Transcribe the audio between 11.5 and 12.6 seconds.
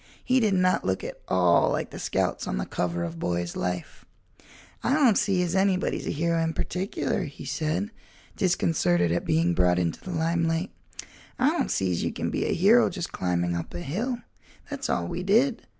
don't see's you can be a